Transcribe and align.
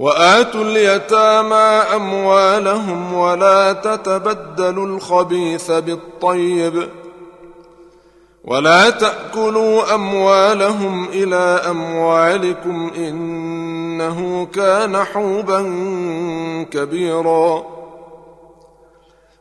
وآتوا 0.00 0.62
اليتامى 0.62 1.96
أموالهم 1.96 3.14
ولا 3.14 3.72
تتبدلوا 3.72 4.86
الخبيث 4.86 5.70
بالطيب 5.70 6.88
ولا 8.44 8.90
تأكلوا 8.90 9.94
أموالهم 9.94 11.08
إلى 11.08 11.62
أموالكم 11.70 12.90
إنه 12.96 14.46
كان 14.46 15.04
حوبا 15.04 15.62
كبيرا 16.70 17.64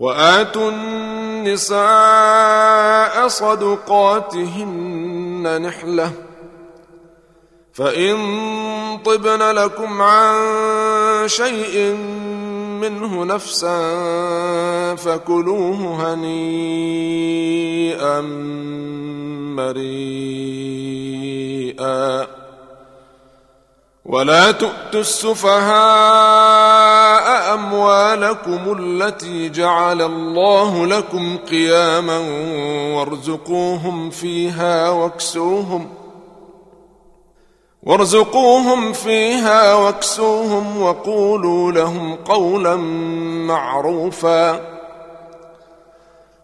وآتوا 0.00 0.70
النساء 0.70 1.78
صدقاتهن 3.28 4.82
نحلة. 5.62 6.12
فإن 7.72 8.16
طبن 9.04 9.50
لكم 9.50 10.02
عن 10.02 10.34
شيء 11.26 11.94
منه 12.80 13.24
نفسا 13.24 13.80
فكلوه 14.94 16.14
هنيئا 16.14 18.20
مريئا. 21.80 22.39
ولا 24.12 24.50
تؤتوا 24.52 25.00
السفهاء 25.00 25.70
أموالكم 27.54 28.76
التي 28.78 29.48
جعل 29.48 30.02
الله 30.02 30.86
لكم 30.86 31.38
قياما 31.50 32.18
وارزقوهم 32.94 34.10
فيها 34.10 34.90
واكسوهم 34.90 35.90
وارزقوهم 37.82 38.92
فيها 38.92 39.74
واكسوهم 39.74 40.82
وقولوا 40.82 41.72
لهم 41.72 42.16
قولا 42.16 42.76
معروفا 43.46 44.60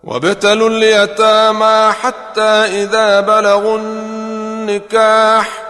وابتلوا 0.04 0.68
اليتامى 0.68 1.92
حتى 1.92 2.82
إذا 2.82 3.20
بلغوا 3.20 3.78
النكاح 3.78 5.65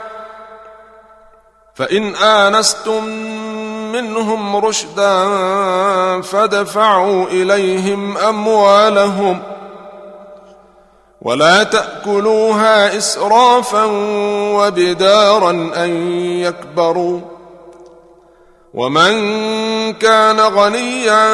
فإن 1.76 2.14
آنستم 2.14 3.04
منهم 3.92 4.56
رشدا 4.56 5.22
فدفعوا 6.20 7.26
إليهم 7.26 8.19
أموالهم 8.19 9.42
ولا 11.22 11.62
تأكلوها 11.62 12.97
إسرافا 12.98 13.84
وبدارا 14.56 15.50
أن 15.50 15.91
يكبروا 16.41 17.20
ومن 18.75 19.12
كان 19.92 20.41
غنيا 20.41 21.32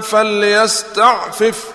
فليستعفف 0.00 1.74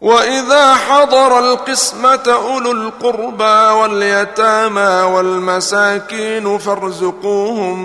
وإذا 0.00 0.74
حضر 0.74 1.38
القسمة 1.38 2.22
أولو 2.26 2.72
القربى 2.72 3.80
واليتامى 3.80 5.14
والمساكين 5.14 6.58
فارزقوهم 6.58 7.78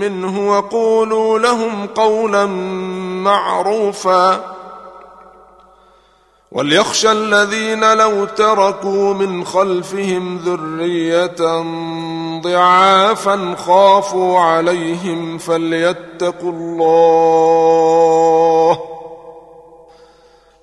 منه 0.00 0.50
وقولوا 0.50 1.38
لهم 1.38 1.86
قولا 1.86 2.46
معروفا. 3.24 4.54
وليخشى 6.52 7.12
الذين 7.12 7.92
لو 7.92 8.24
تركوا 8.24 9.14
من 9.14 9.44
خلفهم 9.44 10.38
ذرية 10.38 11.62
ضعافا 12.40 13.56
خافوا 13.66 14.40
عليهم 14.40 15.38
فليتقوا 15.38 16.52
الله 16.52 17.38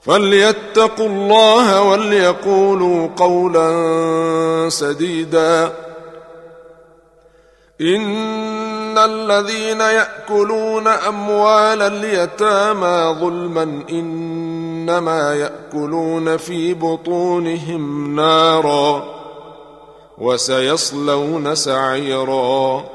فليتقوا 0.06 1.08
الله 1.08 1.82
وليقولوا 1.82 3.10
قولا 3.18 4.70
سديدا. 4.70 5.74
إن 7.82 8.98
الذين 8.98 9.80
يأكلون 9.82 10.88
أموال 10.88 11.82
اليتامى 11.82 13.20
ظلما 13.20 13.84
إنما 13.90 15.34
يأكلون 15.36 16.38
في 16.38 16.74
بطونهم 16.74 18.16
نارا 18.16 19.04
وسيصلون 20.18 21.56
سعيرا. 21.56 22.95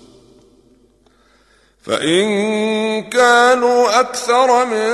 فإن 1.85 3.03
كانوا 3.03 3.99
أكثر 3.99 4.65
من 4.65 4.91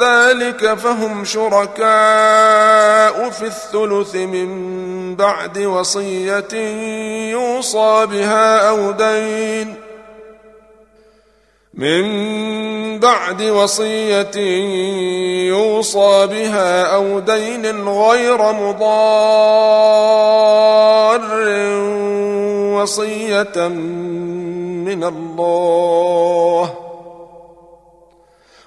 ذلك 0.00 0.74
فهم 0.74 1.24
شركاء 1.24 1.82
في 3.30 3.46
الثلث 3.46 4.14
من 4.14 5.16
بعد 5.16 5.58
وصية 5.58 6.54
يوصى 7.32 8.06
بها 8.06 8.68
أو 8.68 8.90
دين 8.90 9.74
من 11.74 12.98
بعد 12.98 13.42
وصية 13.42 14.36
يوصى 15.48 16.26
بها 16.26 16.94
أو 16.94 17.18
دين 17.18 17.88
غير 17.88 18.52
مضار 18.52 20.02
وصية 22.82 23.68
من 24.86 25.04
الله. 25.04 26.74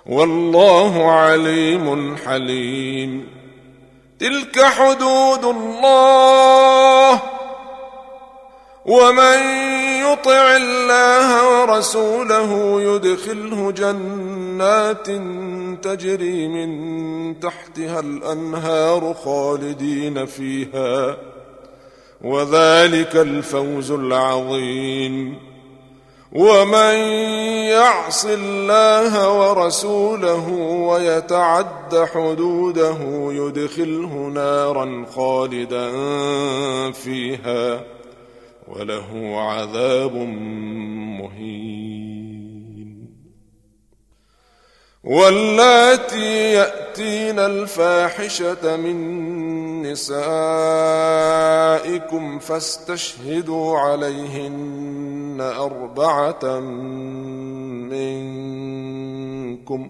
والله 0.06 1.12
عليم 1.12 2.18
حليم. 2.18 3.28
تلك 4.20 4.64
حدود 4.64 5.46
الله. 5.46 7.22
ومن 8.86 9.38
يطع 10.12 10.56
الله 10.56 11.62
ورسوله 11.62 12.82
يدخله 12.82 13.72
جنات 13.72 15.08
تجري 15.86 16.48
من 16.48 17.40
تحتها 17.40 18.00
الأنهار 18.00 19.16
خالدين 19.26 20.26
فيها. 20.26 21.18
وذلك 22.22 23.16
الفوز 23.16 23.92
العظيم. 23.92 25.36
ومن 26.32 26.96
يعص 27.72 28.26
الله 28.26 29.30
ورسوله 29.40 30.50
ويتعد 30.90 32.08
حدوده 32.14 32.98
يدخله 33.32 34.31
نارا 34.34 35.06
خالدا 35.16 35.92
فيها 36.92 37.84
وله 38.68 39.40
عذاب 39.42 40.16
مهين. 41.19 42.25
واللاتي 45.06 46.54
يأتين 46.54 47.40
الفاحشة 47.40 48.78
من 48.78 49.81
نسائكم 49.81 50.26
فاستشهدوا 52.40 53.80
عليهن 53.80 55.38
أربعة 55.42 56.59
منكم 59.66 59.90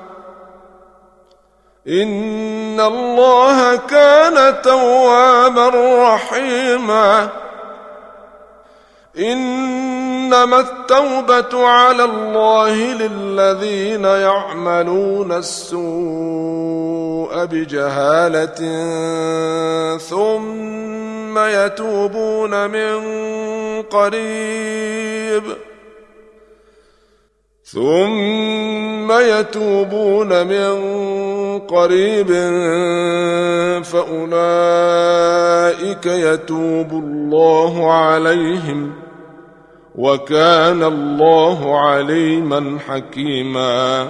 ان 1.87 2.79
الله 2.79 3.75
كان 3.75 4.61
توابا 4.61 5.69
رحيما 6.13 7.29
انما 9.17 10.59
التوبه 10.59 11.67
على 11.67 12.03
الله 12.03 12.75
للذين 12.75 14.05
يعملون 14.05 15.31
السوء 15.31 15.81
بجهاله 17.45 18.61
ثم 19.97 21.39
يتوبون 21.39 22.69
من 22.69 23.01
قريب 23.81 25.43
ثم 27.63 28.70
يتوبون 29.11 30.47
من 30.47 30.79
قريب 31.59 32.27
فأولئك 33.83 36.05
يتوب 36.05 36.91
الله 36.91 37.93
عليهم 37.93 38.91
وكان 39.95 40.83
الله 40.83 41.79
عليما 41.79 42.77
حكيما 42.87 44.09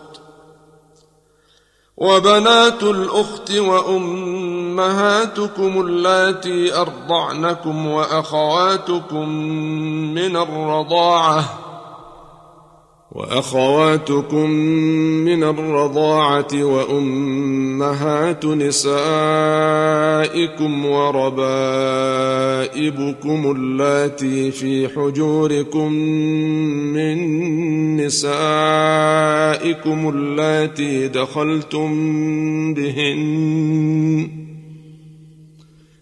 وبنات 2.01 2.83
الأخت 2.83 3.51
وأمهاتكم 4.71 5.01
اللاتي 5.81 6.75
أرضعنكم 6.75 7.87
وأخواتكم 7.87 9.29
من 10.13 10.37
الرضاعة 10.37 11.43
وأخواتكم 13.11 14.49
من 15.25 15.43
الرضاعة 15.43 16.63
وأمهات 16.63 18.45
نسائكم 18.45 18.85
وربائبكم 20.85 21.41
اللاتي 23.57 24.51
في 24.51 24.87
حجوركم 24.87 25.93
من 26.93 27.17
نسائكم 28.05 28.39
اللاتي 30.09 31.07
دخلتم 31.07 31.93
بهن 32.73 34.40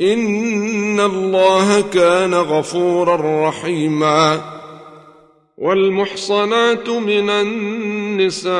ان 0.00 1.00
الله 1.00 1.80
كان 1.80 2.34
غفورا 2.34 3.48
رحيما 3.48 4.40
والمحصنات 5.58 6.88
من 6.88 7.30
النساء 7.30 8.52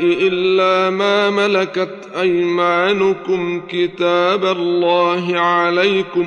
الا 0.00 0.90
ما 0.90 1.30
ملكت 1.30 2.08
ايمانكم 2.20 3.62
كتاب 3.68 4.44
الله 4.44 5.38
عليكم 5.38 6.26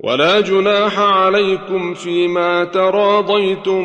ولا 0.00 0.40
جناح 0.40 0.98
عليكم 0.98 1.94
فيما 1.94 2.64
تراضيتم 2.64 3.84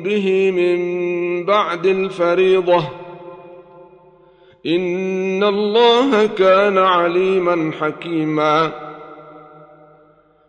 به 0.00 0.50
من 0.50 1.44
بعد 1.44 1.86
الفريضة. 1.86 2.88
إن 4.66 5.44
الله 5.44 6.26
كان 6.26 6.78
عليما 6.78 7.72
حكيما. 7.80 8.81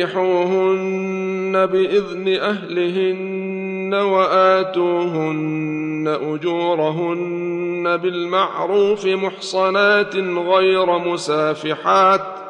بإذن 1.66 2.28
أهلهن 2.40 3.94
وآتوهن 3.94 5.60
أجورهن 6.22 7.96
بالمعروف 7.96 9.06
محصنات 9.06 10.16
غير 10.16 10.98
مسافحات 10.98 12.40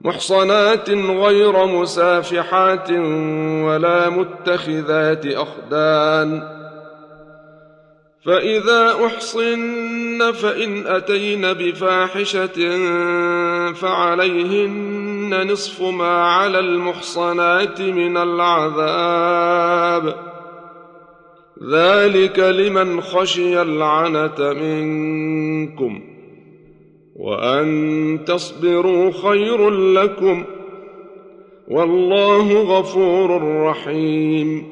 محصنات 0.00 0.90
غير 0.90 1.66
مسافحات 1.66 2.90
ولا 3.66 4.10
متخذات 4.10 5.26
أخدان 5.26 6.62
فإذا 8.24 9.06
أحصن 9.06 10.32
فإن 10.32 10.86
أتين 10.86 11.52
بفاحشة 11.52 12.58
فعليهن 13.74 15.52
نصف 15.52 15.82
ما 15.82 16.24
على 16.24 16.58
المحصنات 16.58 17.80
من 17.80 18.16
العذاب. 18.16 20.14
ذلك 21.70 22.38
لمن 22.38 23.00
خشي 23.00 23.62
العنه 23.62 24.52
منكم 24.52 26.00
وأن 27.16 28.18
تصبروا 28.26 29.12
خير 29.12 29.70
لكم. 29.70 30.44
والله 31.68 32.78
غفور 32.78 33.62
رحيم. 33.62 34.71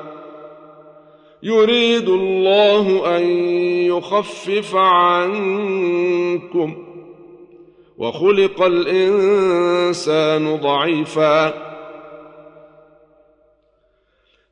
يريد 1.43 2.09
الله 2.09 3.17
أن 3.17 3.23
يخفف 3.85 4.75
عنكم 4.75 6.75
وخلق 7.97 8.61
الإنسان 8.61 10.55
ضعيفا. 10.55 11.71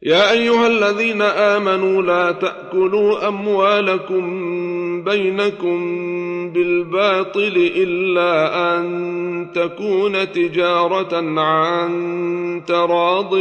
يا 0.03 0.31
أيها 0.31 0.67
الذين 0.67 1.21
آمنوا 1.21 2.01
لا 2.01 2.31
تأكلوا 2.31 3.27
أموالكم 3.27 4.23
بينكم 5.03 5.79
بالباطل 6.49 7.71
إلا 7.75 8.77
أن 8.77 9.51
تكون 9.55 10.31
تجارة 10.31 11.39
عن 11.39 12.61
تراض 12.67 13.35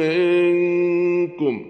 منكم. 0.00 1.69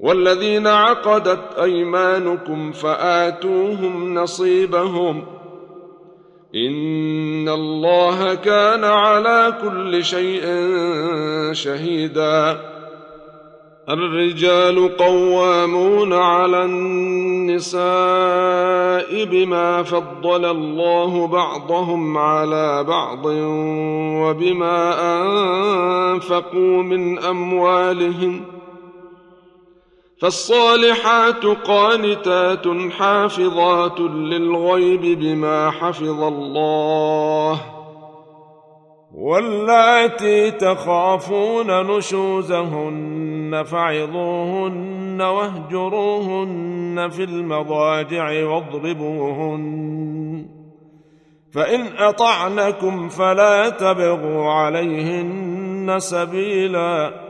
والذين 0.00 0.66
عقدت 0.66 1.58
أيمانكم 1.62 2.72
فآتوهم 2.72 4.14
نصيبهم. 4.14 5.24
إن 6.54 7.48
الله 7.48 8.34
كان 8.34 8.84
على 8.84 9.54
كل 9.62 10.04
شيء 10.04 10.42
شهيدا. 11.52 12.60
الرجال 13.88 14.96
قوامون 14.96 16.12
على 16.12 16.64
النساء 16.64 17.84
بما 19.24 19.82
فضل 19.82 20.44
الله 20.44 21.26
بعضهم 21.26 22.18
على 22.18 22.84
بعض 22.84 23.26
وبما 24.22 24.94
أنفقوا 26.12 26.82
من 26.82 27.18
أموالهم. 27.18 28.59
فالصالحات 30.20 31.44
قانتات 31.46 32.64
حافظات 32.98 34.00
للغيب 34.00 35.18
بما 35.20 35.70
حفظ 35.70 36.22
الله 36.22 37.60
واللاتي 39.14 40.50
تخافون 40.50 41.96
نشوزهن 41.96 43.62
فعظوهن 43.66 45.22
واهجروهن 45.22 47.08
في 47.10 47.24
المضاجع 47.24 48.46
واضربوهن 48.46 49.80
فإن 51.52 51.86
أطعنكم 51.98 53.08
فلا 53.08 53.68
تبغوا 53.68 54.52
عليهن 54.52 55.94
سبيلا 55.98 57.29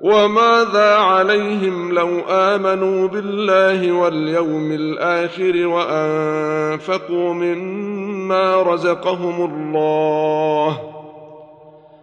وماذا 0.00 0.94
عليهم 0.94 1.92
لو 1.92 2.20
آمنوا 2.28 3.08
بالله 3.08 3.92
واليوم 3.92 4.72
الآخر 4.72 5.66
وأنفقوا 5.66 7.34
مما 7.34 8.62
رزقهم 8.62 9.44
الله 9.44 10.80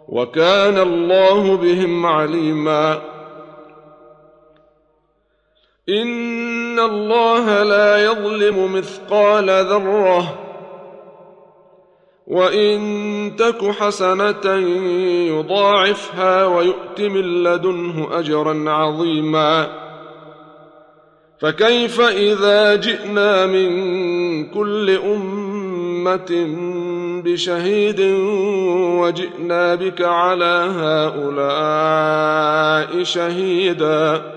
وكان 0.10 0.78
الله 0.80 1.58
بهم 1.58 2.06
عليما 2.06 3.02
إن 5.90 6.80
الله 6.80 7.64
لا 7.64 8.06
يظلم 8.06 8.74
مثقال 8.74 9.50
ذرة 9.50 10.47
وان 12.28 13.36
تك 13.38 13.72
حسنه 13.72 14.54
يضاعفها 15.28 16.46
ويؤت 16.46 17.02
من 17.02 17.44
لدنه 17.44 18.08
اجرا 18.12 18.70
عظيما 18.72 19.68
فكيف 21.40 22.02
اذا 22.02 22.76
جئنا 22.76 23.46
من 23.46 23.70
كل 24.46 24.90
امه 24.90 26.48
بشهيد 27.26 28.00
وجئنا 29.00 29.76
بك 29.76 30.02
على 30.02 30.68
هؤلاء 30.80 31.84
شهيدا 33.04 34.37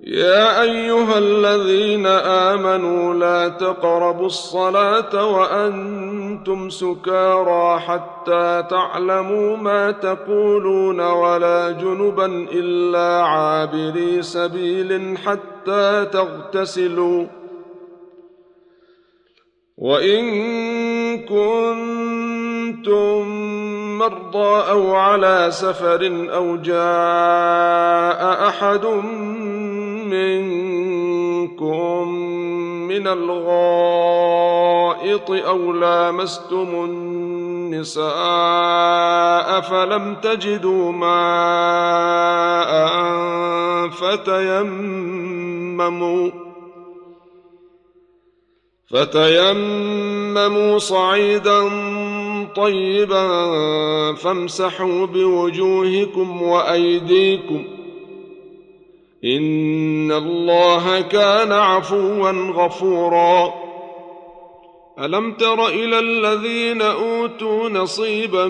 يا 0.00 0.62
أيها 0.62 1.18
الذين 1.18 2.06
آمنوا 2.06 3.14
لا 3.14 3.48
تقربوا 3.48 4.26
الصلاة 4.26 5.26
وأنتم 5.26 6.70
سكارى 6.70 7.80
حتى 7.80 8.64
تعلموا 8.70 9.56
ما 9.56 9.90
تقولون 9.90 11.00
ولا 11.00 11.70
جنبا 11.70 12.26
إلا 12.52 13.22
عابري 13.22 14.22
سبيل 14.22 15.18
حتى 15.18 16.06
تغتسلوا. 16.12 17.26
وإن 19.78 20.24
كنتم 21.18 23.28
مرضى 23.98 24.70
أو 24.70 24.94
على 24.94 25.46
سفر 25.50 26.28
أو 26.34 26.56
جاء 26.56 28.48
أحد 28.48 28.84
منكم 30.10 32.08
من 32.88 33.06
الغائط 33.06 34.66
أو 35.30 35.72
لامستم 35.72 36.84
النساء 36.84 38.06
فلم 39.60 40.14
تجدوا 40.22 40.92
ماء 40.92 41.16
فتيمموا 43.88 45.10
فتيمموا 48.90 50.78
صعيدا 50.78 51.68
طيبا 52.56 53.26
فامسحوا 54.14 55.06
بوجوهكم 55.06 56.42
وأيديكم 56.42 57.64
ۖ 57.72 57.75
ان 59.26 60.12
الله 60.12 61.00
كان 61.00 61.52
عفوا 61.52 62.30
غفورا. 62.30 63.54
الم 64.98 65.32
تر 65.32 65.68
إلى 65.68 65.98
الذين 65.98 66.82
اوتوا 66.82 67.68
نصيبا 67.68 68.46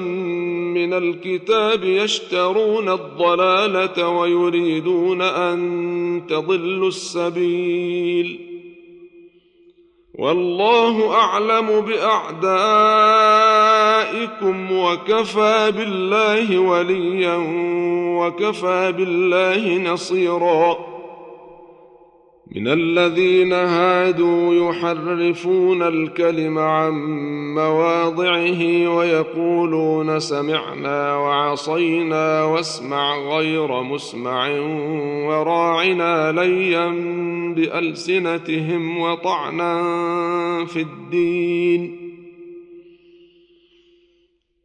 من 0.76 0.92
الكتاب 0.92 1.84
يشترون 1.84 2.88
الضلاله 2.88 4.08
ويريدون 4.08 5.22
ان 5.22 6.22
تضلوا 6.28 6.88
السبيل 6.88 8.55
والله 10.18 11.14
أعلم 11.14 11.80
بأعدائكم 11.80 12.46
وكفى 14.72 15.72
بالله 15.76 16.58
وليا 16.58 17.36
وكفى 18.18 18.92
بالله 18.92 19.92
نصيرا 19.92 20.95
من 22.54 22.68
الذين 22.68 23.52
هادوا 23.52 24.70
يحرفون 24.70 25.82
الكلم 25.82 26.58
عن 26.58 26.92
مواضعه 27.54 28.88
ويقولون 28.96 30.20
سمعنا 30.20 31.16
وعصينا 31.16 32.44
واسمع 32.44 33.16
غير 33.18 33.82
مسمع 33.82 34.48
وراعنا 35.28 36.32
ليا 36.32 36.86
بألسنتهم 37.56 38.98
وطعنا 38.98 39.84
في 40.64 40.80
الدين 40.80 42.05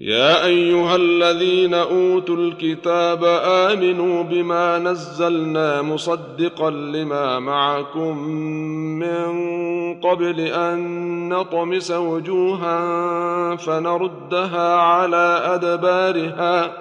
يا 0.00 0.44
أيها 0.44 0.96
الذين 0.96 1.74
أوتوا 1.74 2.36
الكتاب 2.36 3.24
آمنوا 3.44 4.22
بما 4.22 4.78
نزلنا 4.78 5.82
مصدقا 5.82 6.70
لما 6.70 7.38
معكم 7.38 8.18
من 8.98 9.34
قبل 10.00 10.40
أن 10.40 11.28
نطمس 11.28 11.90
وجوها 11.90 12.76
فنردها 13.56 14.76
على 14.76 15.40
أدبارها 15.44 16.72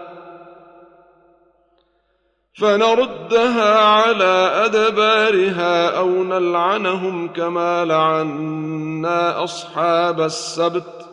فنردها 2.54 3.80
على 3.80 4.52
أدبارها 4.66 5.98
أو 5.98 6.10
نلعنهم 6.24 7.28
كما 7.28 7.86
لعنا 7.86 9.44
أصحاب 9.44 10.22
السبت 10.22 11.13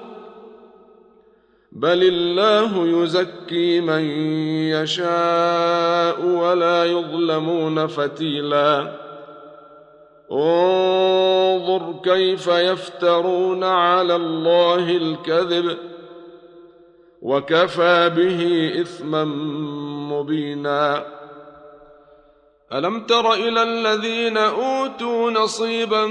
بل 1.71 2.03
الله 2.03 3.03
يزكي 3.03 3.81
من 3.81 4.01
يشاء 4.69 6.25
ولا 6.25 6.85
يظلمون 6.85 7.87
فتيلا 7.87 8.99
انظر 10.31 11.93
كيف 12.03 12.47
يفترون 12.47 13.63
على 13.63 14.15
الله 14.15 14.97
الكذب 14.97 15.77
وكفى 17.21 18.09
به 18.09 18.71
اثما 18.81 19.23
مبينا 20.11 21.05
الم 22.73 22.99
تر 23.05 23.33
إلى 23.33 23.63
الذين 23.63 24.37
اوتوا 24.37 25.31
نصيبا 25.31 26.05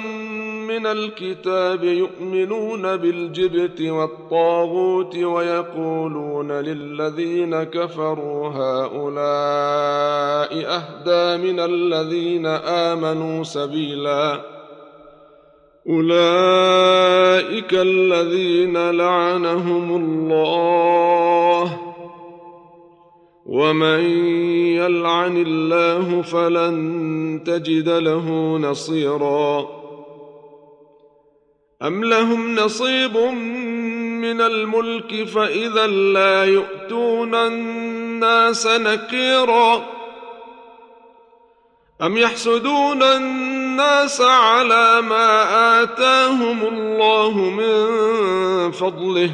من 0.71 0.87
الكتاب 0.87 1.85
يؤمنون 1.85 2.97
بالجبت 2.97 3.81
والطاغوت 3.81 5.17
ويقولون 5.17 6.53
للذين 6.53 7.63
كفروا 7.63 8.49
هؤلاء 8.49 9.11
أهدى 10.67 11.53
من 11.53 11.61
الذين 11.61 12.47
آمنوا 12.47 13.43
سبيلا. 13.43 14.41
أولئك 15.89 17.75
الذين 17.75 18.91
لعنهم 18.91 19.97
الله. 19.97 21.81
ومن 23.47 24.01
يلعن 24.77 25.37
الله 25.47 26.23
فلن 26.23 27.41
تجد 27.47 27.89
له 27.89 28.59
نصيرا. 28.59 29.80
أم 31.83 32.05
لهم 32.05 32.55
نصيب 32.55 33.17
من 34.21 34.41
الملك 34.41 35.25
فإذا 35.29 35.87
لا 35.87 36.45
يؤتون 36.45 37.35
الناس 37.35 38.67
نكيرا 38.67 39.87
أم 42.03 42.17
يحسدون 42.17 43.03
الناس 43.03 44.21
على 44.21 45.03
ما 45.03 45.83
آتاهم 45.83 46.63
الله 46.63 47.39
من 47.39 48.71
فضله 48.71 49.31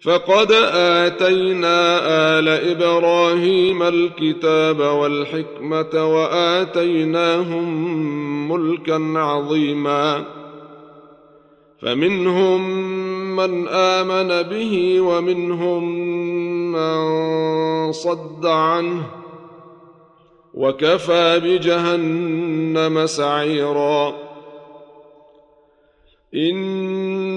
فقد 0.00 0.52
آتينا 0.74 1.98
آل 2.38 2.48
إبراهيم 2.48 3.82
الكتاب 3.82 4.80
والحكمة 4.80 6.14
وآتيناهم 6.14 7.68
ملكا 8.52 9.12
عظيماً 9.16 10.43
فمنهم 11.84 12.60
من 13.36 13.68
آمن 13.68 14.42
به 14.42 15.00
ومنهم 15.00 15.84
من 16.72 17.92
صد 17.92 18.46
عنه 18.46 19.06
وكفى 20.54 21.40
بجهنم 21.44 23.06
سعيرا. 23.06 24.14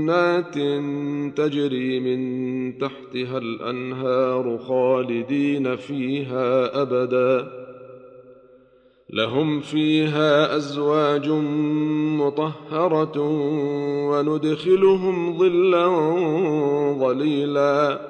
جنات 0.00 0.54
تجري 1.36 2.00
من 2.00 2.78
تحتها 2.78 3.38
الأنهار 3.38 4.58
خالدين 4.58 5.76
فيها 5.76 6.82
أبدا. 6.82 7.48
لهم 9.10 9.60
فيها 9.60 10.56
أزواج 10.56 11.28
مطهرة 12.18 13.20
وندخلهم 14.10 15.38
ظلا 15.38 15.88
ظليلا. 16.98 18.00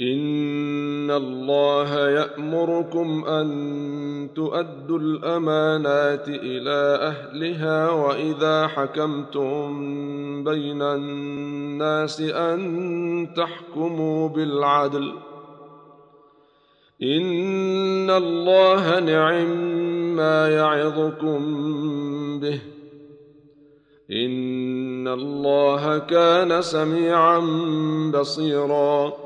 ان 0.00 1.10
الله 1.10 2.10
يامركم 2.10 3.24
ان 3.24 4.28
تؤدوا 4.34 4.98
الامانات 4.98 6.28
إلى 6.28 6.98
اهلها 7.00 7.90
واذا 7.90 8.66
حكمتم 8.66 9.64
بين 10.44 10.82
الناس 10.82 12.20
ان 12.20 13.28
تحكموا 13.36 14.28
بالعدل 14.28 15.12
ان 17.02 18.10
الله 18.10 19.00
نعم 19.00 19.50
ما 20.16 20.48
يعظكم 20.48 21.40
به 22.40 22.60
ان 24.12 25.08
الله 25.08 25.98
كان 25.98 26.62
سميعا 26.62 27.38
بصيرا 28.14 29.25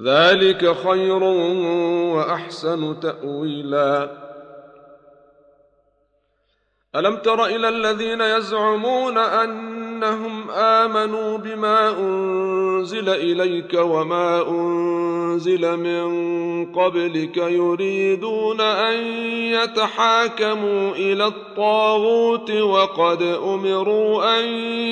ذلك 0.00 0.76
خير 0.76 1.22
وأحسن 2.14 3.00
تأويلا. 3.00 4.22
ألم 6.96 7.16
تر 7.16 7.46
إلى 7.46 7.68
الذين 7.68 8.20
يزعمون 8.20 9.18
أنهم 9.18 10.50
آمنوا 10.50 11.38
بما 11.38 11.98
أنزل 11.98 13.08
إليك 13.08 13.74
وما 13.74 14.48
أنزل 14.48 15.76
من 15.76 16.12
قبلك 16.72 17.36
يريدون 17.36 18.60
أن 18.60 18.96
يتحاكموا 19.34 20.90
إلى 20.90 21.26
الطاغوت 21.26 22.50
وقد 22.50 23.22
أمروا 23.22 24.38
أن 24.40 24.44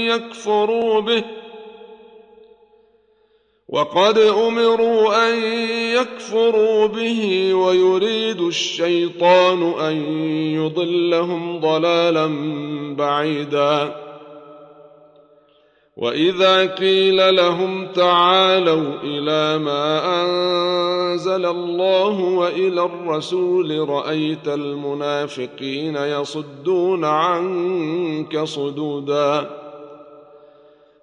يكفروا 0.07 1.01
به 1.01 1.25
وقد 3.73 4.19
أمروا 4.19 5.31
أن 5.31 5.43
يكفروا 5.97 6.87
به 6.87 7.55
ويريد 7.55 8.41
الشيطان 8.41 9.63
أن 9.63 9.97
يضلهم 10.55 11.61
ضلالا 11.61 12.27
بعيدا. 12.97 13.97
وإذا 15.97 16.75
قيل 16.75 17.37
لهم 17.37 17.87
تعالوا 17.87 18.95
إلى 19.03 19.59
ما 19.59 20.23
أنزل 20.23 21.47
الله 21.47 22.21
وإلى 22.21 22.83
الرسول 22.85 23.89
رأيت 23.89 24.49
المنافقين 24.49 25.97
يصدون 25.97 27.05
عنك 27.05 28.45
صدودا. 28.45 29.51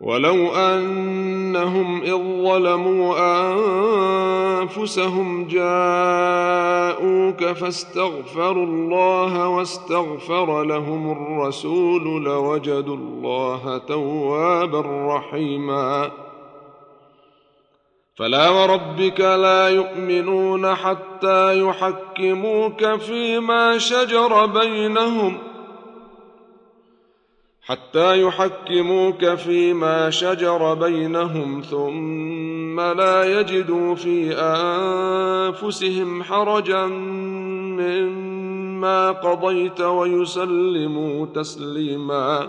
ولو 0.00 0.54
أنهم 0.54 2.02
إذ 2.02 2.42
ظلموا 2.42 3.16
أنفسهم 4.62 5.48
جاءوك 5.48 7.44
فاستغفروا 7.44 8.66
الله 8.66 9.48
واستغفر 9.48 10.62
لهم 10.62 11.12
الرسول 11.12 12.24
لوجدوا 12.24 12.96
الله 12.96 13.78
توابا 13.78 14.82
رحيما. 15.16 16.10
فلا 18.16 18.48
وربك 18.48 19.20
لا 19.20 19.68
يؤمنون 19.68 20.74
حتى 20.74 21.60
يحكموك 21.60 22.96
فيما 22.96 23.78
شجر 23.78 24.46
بينهم 24.46 25.38
حتى 27.68 28.22
يحكموك 28.22 29.34
فيما 29.34 30.10
شجر 30.10 30.74
بينهم 30.74 31.62
ثم 31.62 32.80
لا 32.80 33.40
يجدوا 33.40 33.94
في 33.94 34.32
أنفسهم 34.34 36.22
حرجا 36.22 36.86
مما 37.76 39.10
قضيت 39.10 39.80
ويسلموا 39.80 41.26
تسليما. 41.34 42.48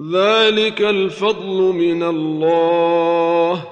ذلك 0.00 0.82
الفضل 0.82 1.72
من 1.72 2.02
الله 2.02 3.64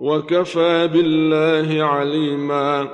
وكفى 0.00 0.88
بالله 0.88 1.84
عليما. 1.84 2.88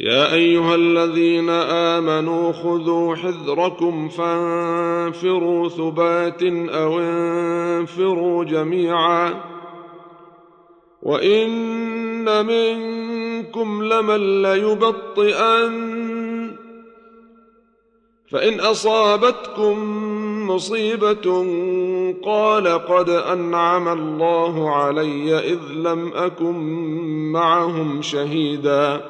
يا 0.00 0.34
أيها 0.34 0.74
الذين 0.74 1.50
آمنوا 1.50 2.52
خذوا 2.52 3.14
حذركم 3.14 4.08
فانفروا 4.08 5.68
ثبات 5.68 6.42
أو 6.68 6.98
انفروا 6.98 8.44
جميعا. 8.44 9.34
وإن 11.02 12.46
منكم 12.46 13.84
لمن 13.84 14.42
ليبطئن. 14.42 15.96
فإن 18.30 18.60
أصابتكم 18.60 19.76
مصيبة 20.46 21.46
قال 22.24 22.68
قد 22.68 23.10
أنعم 23.10 23.88
الله 23.88 24.70
علي 24.70 25.38
إذ 25.38 25.58
لم 25.72 26.12
أكن 26.14 26.56
معهم 27.32 28.02
شهيدا. 28.02 29.00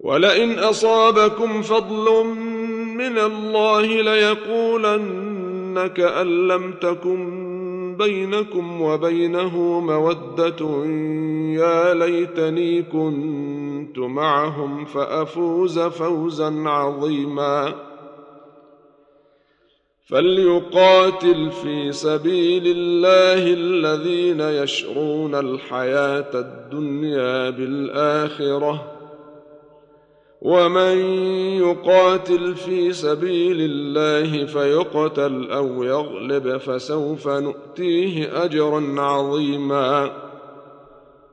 ولئن 0.00 0.58
أصابكم 0.58 1.62
فضل 1.62 2.24
من 2.96 3.18
الله 3.18 3.86
ليقولن 3.86 5.90
كان 5.96 6.48
لم 6.48 6.72
تكن 6.72 7.52
بينكم 7.98 8.82
وبينه 8.82 9.80
مودة. 9.80 10.84
يا 11.62 11.94
ليتني 11.94 12.82
كنت 12.82 13.98
معهم 13.98 14.84
فأفوز 14.84 15.78
فوزا 15.78 16.62
عظيما. 16.66 17.91
فليقاتل 20.04 21.50
في 21.50 21.92
سبيل 21.92 22.62
الله 22.66 23.52
الذين 23.52 24.40
يشرون 24.40 25.34
الحياة 25.34 26.30
الدنيا 26.34 27.50
بالآخرة. 27.50 28.92
ومن 30.42 30.98
يقاتل 31.58 32.54
في 32.54 32.92
سبيل 32.92 33.56
الله 33.60 34.46
فيقتل 34.46 35.50
أو 35.50 35.82
يغلب 35.82 36.56
فسوف 36.56 37.28
نؤتيه 37.28 38.44
أجرا 38.44 39.00
عظيما. 39.00 40.12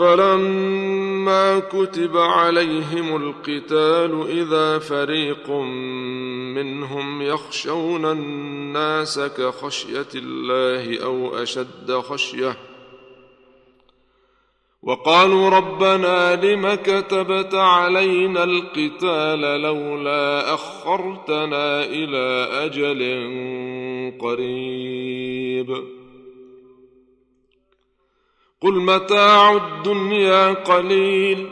فلما 0.00 1.58
كتب 1.58 2.16
عليهم 2.16 3.16
القتال 3.16 4.26
إذا 4.30 4.78
فريق 4.78 5.50
منهم 6.54 7.22
يخشون 7.22 8.04
الناس 8.04 9.18
كخشية 9.18 10.06
الله 10.14 11.04
أو 11.04 11.42
أشد 11.42 11.92
خشية 11.92 12.56
وقالوا 14.82 15.48
ربنا 15.48 16.36
لم 16.36 16.74
كتبت 16.74 17.54
علينا 17.54 18.44
القتال 18.44 19.40
لولا 19.40 20.54
أخرتنا 20.54 21.84
إلى 21.84 22.48
أجل 22.52 23.00
قريب 24.20 25.99
قل 28.62 28.72
متاع 28.72 29.52
الدنيا 29.56 30.52
قليل 30.52 31.48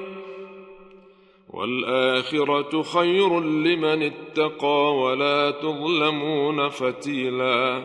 والآخرة 1.50 2.82
خير 2.82 3.40
لمن 3.40 4.02
اتقى 4.02 4.96
ولا 4.96 5.50
تظلمون 5.50 6.68
فتيلا 6.68 7.84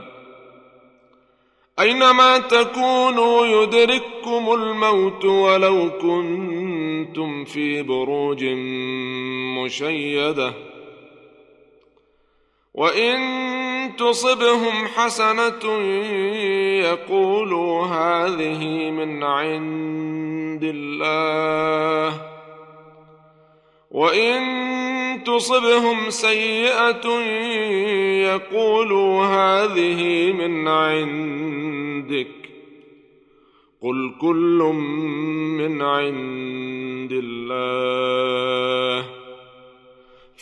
أينما 1.79 2.37
تكونوا 2.37 3.45
يدرككم 3.45 4.53
الموت 4.53 5.25
ولو 5.25 5.89
كنتم 6.01 7.45
في 7.45 7.81
بروج 7.81 8.43
مشيدة 9.57 10.53
وان 12.73 13.95
تصبهم 13.95 14.87
حسنه 14.95 15.81
يقولوا 16.81 17.85
هذه 17.85 18.91
من 18.91 19.23
عند 19.23 20.63
الله 20.63 22.21
وان 23.91 24.43
تصبهم 25.23 26.09
سيئه 26.09 27.07
يقولوا 28.33 29.25
هذه 29.25 30.31
من 30.31 30.67
عندك 30.67 32.27
قل 33.81 34.13
كل 34.21 34.73
من 35.57 35.81
عند 35.81 37.11
الله 37.11 39.22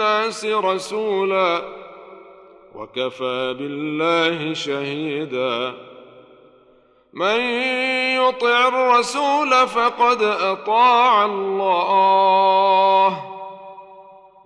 الناس 0.00 0.44
رسولا 0.44 1.62
وكفى 2.74 3.54
بالله 3.58 4.54
شهيدا. 4.54 5.74
من 7.12 7.40
يطع 8.16 8.68
الرسول 8.68 9.68
فقد 9.68 10.22
أطاع 10.22 11.24
الله 11.24 13.24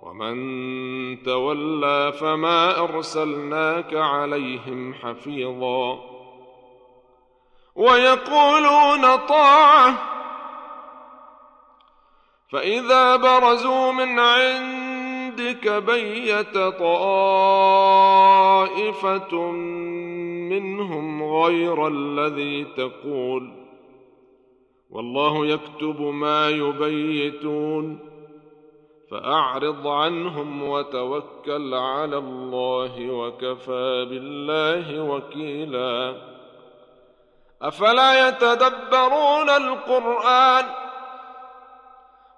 ومن 0.03 0.37
تولى 1.23 2.13
فما 2.13 2.79
أرسلناك 2.79 3.95
عليهم 3.95 4.95
حفيظا. 4.95 5.99
ويقولون 7.75 9.17
طاعة 9.17 9.95
فإذا 12.53 13.17
برزوا 13.17 13.93
من 13.93 14.19
عند 14.19 14.94
عندك 15.39 15.69
بيت 15.69 16.59
طائفة 16.59 17.35
منهم 20.51 21.23
غير 21.23 21.89
الذي 21.89 22.65
تقول. 22.65 23.53
والله 24.91 25.47
يكتب 25.47 26.01
ما 26.01 26.49
يبيتون. 26.49 27.99
فأعرض 29.11 29.87
عنهم 29.87 30.69
وتوكل 30.69 31.75
على 31.75 32.19
الله 32.19 33.11
وكفى 33.11 34.07
بالله 34.11 35.03
وكيلا. 35.03 36.15
أفلا 37.63 38.29
يتدبرون 38.29 39.51
القرآن؟ 39.51 40.65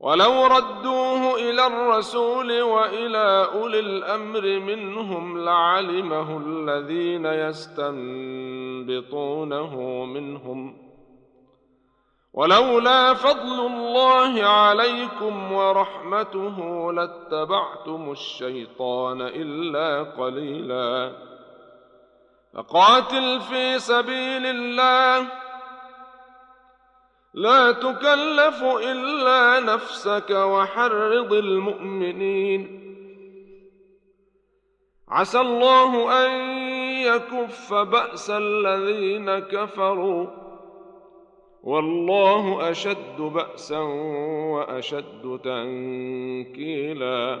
ولو 0.00 0.46
ردوه 0.46 1.34
إلى 1.34 1.66
الرسول 1.66 2.62
والى 2.62 3.48
اولي 3.54 3.80
الامر 3.80 4.42
منهم 4.60 5.44
لعلمه 5.44 6.38
الذين 6.38 7.26
يستنبطونه 7.26 8.44
منهم 10.04 10.86
ولولا 12.32 13.14
فضل 13.14 13.66
الله 13.66 14.44
عليكم 14.44 15.52
ورحمته 15.52 16.92
لاتبعتم 16.92 18.10
الشيطان 18.10 19.22
الا 19.22 20.02
قليلا 20.02 21.12
فقاتل 22.54 23.40
في 23.40 23.78
سبيل 23.78 24.46
الله 24.46 25.45
لا 27.36 27.72
تكلف 27.72 28.62
إلا 28.62 29.60
نفسك 29.60 30.30
وحرض 30.30 31.32
المؤمنين. 31.32 32.82
عسى 35.08 35.40
الله 35.40 36.26
أن 36.26 36.30
يكف 37.00 37.74
بأس 37.74 38.30
الذين 38.30 39.38
كفروا. 39.38 40.26
والله 41.62 42.70
أشد 42.70 43.20
بأسا 43.20 43.80
وأشد 44.52 45.40
تنكيلا. 45.44 47.40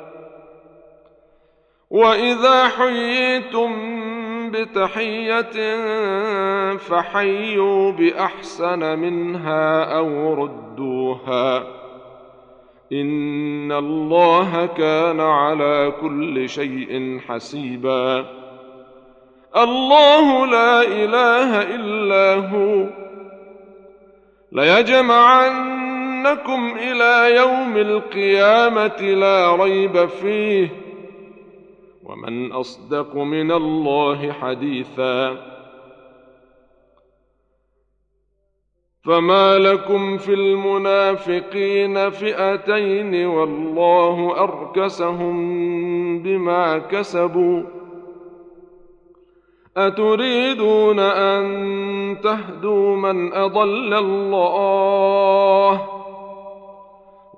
واذا 1.91 2.67
حييتم 2.67 3.71
بتحيه 4.51 5.75
فحيوا 6.75 7.91
باحسن 7.91 8.99
منها 8.99 9.83
أو 9.97 10.33
ردوها 10.33 11.57
ان 12.93 13.71
الله 13.71 14.65
كان 14.65 15.19
على 15.19 15.93
كل 16.01 16.49
شيء 16.49 17.19
حسيبا 17.27 18.25
الله 19.57 20.45
لا 20.45 20.81
اله 20.81 21.61
الا 21.75 22.35
هو 22.49 22.85
ليجمعنكم 25.41 26.73
إلى 26.79 27.35
يوم 27.35 27.77
القيامه 27.77 29.01
لا 29.01 29.55
ريب 29.55 30.05
فيه 30.05 30.80
ومن 32.03 32.51
أصدق 32.51 33.15
من 33.15 33.51
الله 33.51 34.31
حديثا. 34.31 35.51
فما 39.03 39.57
لكم 39.57 40.17
في 40.17 40.33
المنافقين 40.33 42.09
فئتين 42.09 43.25
والله 43.25 44.43
أركسهم 44.43 45.35
بما 46.23 46.77
كسبوا. 46.77 47.63
أتريدون 49.77 50.99
أن 50.99 52.17
تهدوا 52.23 52.95
من 52.95 53.33
أضل 53.33 53.93
الله؟ 53.93 56.00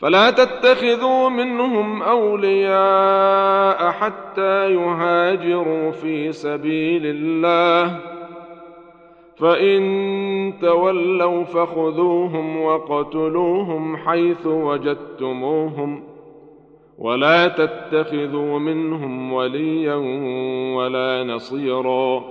فلا 0.00 0.30
تتخذوا 0.30 1.28
منهم 1.28 2.02
أولياء 2.02 3.90
حتى 3.90 4.74
يهاجروا 4.74 5.90
في 5.90 6.32
سبيل 6.32 7.02
الله. 7.06 7.98
فإن 9.36 10.52
تولوا 10.60 11.44
فخذوهم 11.44 12.62
وقتلوهم 12.62 13.96
حيث 13.96 14.46
وجدتموهم. 14.46 16.02
ولا 16.98 17.48
تتخذوا 17.48 18.58
منهم 18.58 19.32
وليا 19.32 19.94
ولا 20.76 21.24
نصيرا. 21.24 22.24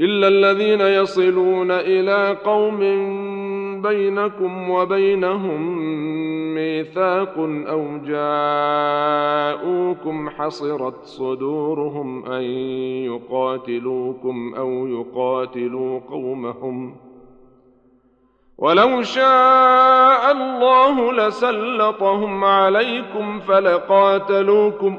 إلا 0.00 0.28
الذين 0.28 0.80
يصلون 0.80 1.70
إلى 1.70 2.36
قوم 2.44 2.82
بينكم 3.88 4.70
وبينهم 4.70 5.78
ميثاق 6.54 7.34
أو 7.38 7.98
جاءوكم 9.56 10.30
حصرت 10.30 11.04
صدورهم 11.04 12.26
أن 12.26 12.42
يقاتلوكم 13.04 14.54
أو 14.54 14.86
يقاتلوا 14.86 16.00
قومهم 16.10 16.96
ولو 18.58 19.02
شاء 19.02 20.32
الله 20.32 21.12
لسلطهم 21.12 22.44
عليكم 22.44 23.40
فلقاتلوكم 23.40 24.98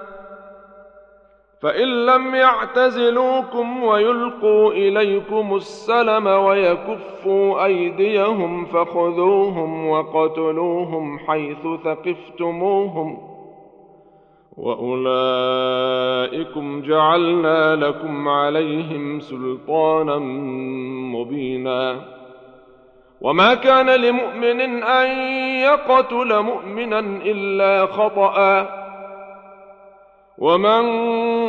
فإن 1.61 2.05
لم 2.05 2.35
يعتزلوكم 2.35 3.83
ويلقوا 3.83 4.71
إليكم 4.71 5.55
السلم 5.55 6.27
ويكفوا 6.27 7.65
أيديهم 7.65 8.65
فخذوهم 8.65 9.87
وقتلوهم 9.87 11.19
حيث 11.19 11.67
ثقفتموهم 11.83 13.17
وأولئكم 14.57 15.01
جعلنا 16.81 17.75
لكم 17.75 18.27
عليهم 18.27 19.19
سلطانا 19.19 20.17
مبينا 21.15 22.01
وما 23.21 23.53
كان 23.53 23.89
لمؤمن 23.89 24.83
أن 24.83 25.07
يقتل 25.61 26.39
مؤمنا 26.39 26.99
إلا 26.99 27.85
خطأ 27.85 28.81
ومن 30.41 30.85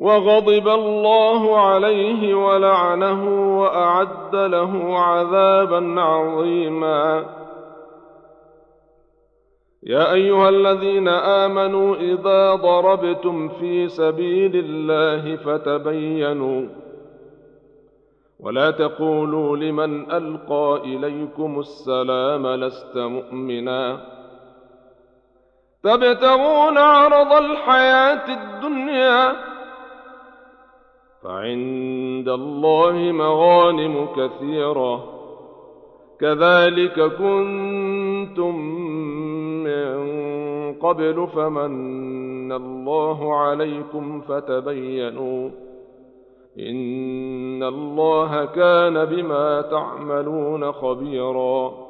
وغضب 0.00 0.68
الله 0.68 1.60
عليه 1.60 2.34
ولعنه 2.34 3.20
وأعد 3.60 4.34
له 4.34 4.98
عذابا 4.98 6.00
عظيما. 6.00 7.24
يا 9.82 10.12
أيها 10.12 10.48
الذين 10.48 11.08
آمنوا 11.08 11.96
إذا 11.96 12.54
ضربتم 12.54 13.48
في 13.48 13.88
سبيل 13.88 14.56
الله 14.56 15.36
فتبينوا. 15.36 16.68
ولا 18.40 18.70
تقولوا 18.70 19.56
لمن 19.56 20.12
ألقى 20.12 20.80
إليكم 20.84 21.58
السلام 21.58 22.46
لست 22.46 22.96
مؤمنا. 22.96 24.00
تبتغون 25.84 26.78
عرض 26.78 27.32
الحياة 27.32 28.28
الدنيا 28.28 29.49
فعند 31.22 32.28
الله 32.28 32.92
مغانم 33.12 34.06
كثيرة. 34.16 35.04
كذلك 36.20 37.00
كنتم 37.00 38.56
من 39.64 40.10
قبل 40.74 41.26
فمن 41.34 42.52
الله 42.52 43.36
عليكم 43.36 44.20
فتبينوا. 44.20 45.50
إن 46.58 47.62
الله 47.62 48.44
كان 48.44 49.04
بما 49.04 49.62
تعملون 49.62 50.72
خبيرا. 50.72 51.89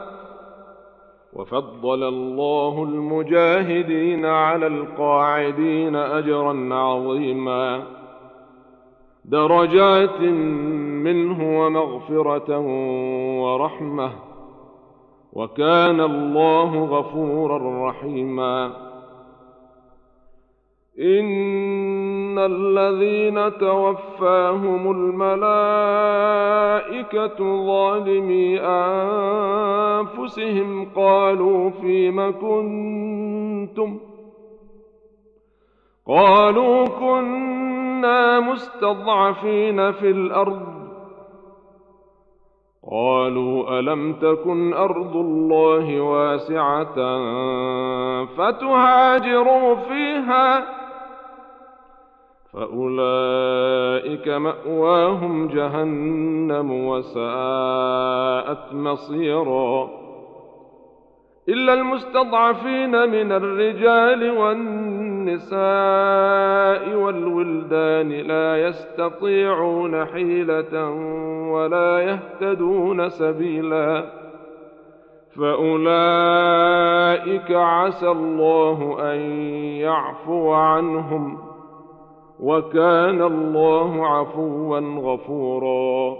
وفضل 1.33 2.03
الله 2.03 2.83
المجاهدين 2.83 4.25
على 4.25 4.67
القاعدين 4.67 5.95
أجرا 5.95 6.75
عظيما. 6.75 7.83
درجات 9.25 10.21
منه 11.05 11.65
ومغفرة 11.65 12.59
ورحمة. 13.41 14.11
وكان 15.33 16.01
الله 16.01 16.85
غفورا 16.85 17.89
رحيما. 17.89 18.71
الذين 22.39 23.57
توفاهم 23.57 24.91
الملائكة 24.91 26.05
ظالمي 27.65 28.59
أنفسهم 29.91 30.87
قالوا 30.95 31.69
فيم 31.69 32.31
كنتم 32.31 33.97
قالوا 36.07 36.85
كنا 36.85 38.39
مستضعفين 38.39 39.91
في 39.91 40.09
الأرض 40.11 40.81
قالوا 42.91 43.79
الم 43.79 44.13
تكن 44.13 44.73
ارض 44.73 45.15
الله 45.15 46.01
واسعه 46.01 46.95
فتهاجروا 48.25 49.75
فيها 49.75 50.80
فأولئك 52.53 54.27
مأواهم 54.27 55.47
جهنم 55.47 56.87
وساءت 56.87 58.73
مصيرا. 58.73 59.89
إلا 61.49 61.73
المستضعفين 61.73 63.09
من 63.09 63.31
الرجال 63.31 64.31
والنساء 64.37 65.61
والولدان 66.95 68.09
لا 68.09 68.67
يستطيعون 68.67 70.05
حيلة 70.05 70.89
ولا 71.51 71.99
يهتدون 71.99 73.09
سبيلا. 73.09 74.05
فأولئك 75.35 75.91
عسى 77.51 78.11
الله 78.11 78.97
أن 79.13 79.19
يعفو 79.79 80.53
عنهم. 80.53 81.50
وكان 82.41 83.21
الله 83.21 84.07
عفوا 84.07 84.79
غفورا. 84.79 86.17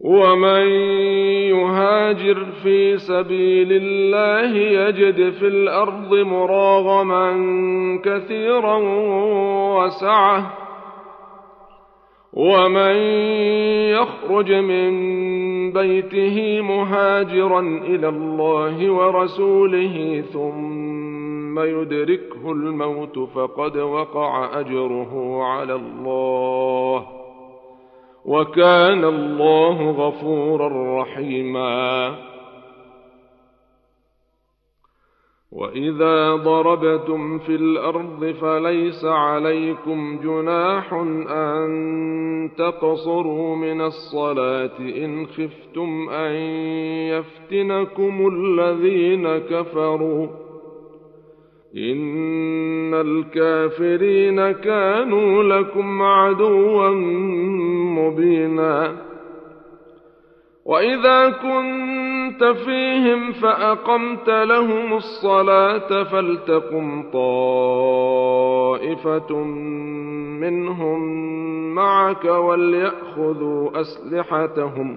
ومن 0.00 0.66
يهاجر 1.50 2.44
في 2.62 2.98
سبيل 2.98 3.68
الله 3.72 4.56
يجد 4.56 5.30
في 5.30 5.46
الأرض 5.46 6.14
مراغما 6.14 7.32
كثيرا 8.04 8.76
وسعة. 9.78 10.52
ومن 12.32 12.96
يخرج 13.96 14.52
من 14.52 14.92
بيته 15.72 16.60
مهاجرا 16.60 17.60
إلى 17.60 18.08
الله 18.08 18.90
ورسوله 18.90 20.24
ثم 20.32 20.95
يدركه 21.58 22.52
الموت 22.52 23.18
فقد 23.18 23.76
وقع 23.76 24.60
أجره 24.60 25.42
على 25.44 25.74
الله 25.74 27.06
وكان 28.24 29.04
الله 29.04 29.90
غفورا 29.90 31.02
رحيما. 31.02 32.16
وإذا 35.52 36.36
ضربتم 36.36 37.38
في 37.38 37.54
الأرض 37.54 38.34
فليس 38.40 39.04
عليكم 39.04 40.18
جناح 40.22 40.92
أن 41.30 42.50
تقصروا 42.58 43.56
من 43.56 43.80
الصلاة 43.80 44.78
إن 44.78 45.26
خفتم 45.26 46.08
أن 46.08 46.32
يفتنكم 47.14 48.28
الذين 48.32 49.38
كفروا. 49.38 50.45
إن 51.76 52.94
الكافرين 52.94 54.52
كانوا 54.52 55.42
لكم 55.42 56.02
عدوا 56.02 56.88
مبينا. 57.98 58.96
وإذا 60.64 61.30
كنت 61.30 62.44
فيهم 62.44 63.32
فأقمت 63.32 64.28
لهم 64.28 64.92
الصلاة 64.92 66.02
فلتقم 66.02 67.10
طائفة 67.12 68.54
منهم 70.40 71.00
معك 71.74 72.24
وليأخذوا 72.24 73.80
أسلحتهم. 73.80 74.96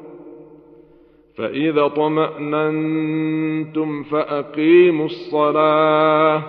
فإذا 1.41 1.87
طمأننتم 1.87 4.03
فأقيموا 4.03 5.05
الصلاة. 5.05 6.43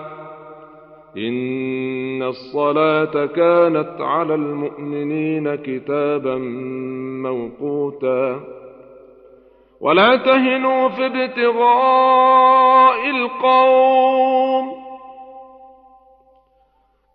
إن 1.17 2.23
الصلاة 2.23 3.25
كانت 3.25 3.95
على 3.99 4.35
المؤمنين 4.35 5.55
كتابا 5.55 6.35
موقوتا. 7.23 8.39
ولا 9.81 10.15
تهنوا 10.15 10.89
في 10.89 11.05
ابتغاء 11.05 13.09
القوم. 13.09 14.83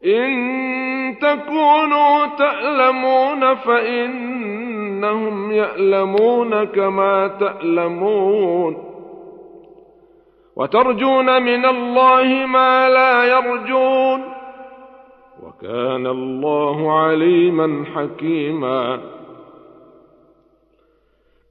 إن 0.07 0.59
تكونوا 1.21 2.27
تألمون 2.27 3.55
فإنهم 5.03 5.53
يألمون 5.53 6.65
كما 6.65 7.29
تألمون 7.41 8.77
وترجون 10.57 11.43
من 11.43 11.65
الله 11.65 12.47
ما 12.47 12.89
لا 12.89 13.25
يرجون 13.25 14.21
وكان 15.43 16.07
الله 16.07 16.93
عليما 17.01 17.85
حكيما 17.95 19.01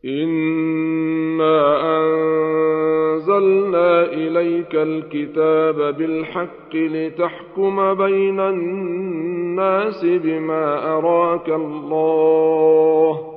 إنا 0.06 1.82
أنزلنا 1.98 4.04
إليك 4.04 4.76
الكتاب 4.76 5.96
بالحق 5.98 6.76
لتحكم 6.76 7.94
بين 7.94 8.40
الناس 8.40 10.06
بما 10.06 10.98
أراك 10.98 11.50
الله 11.50 13.37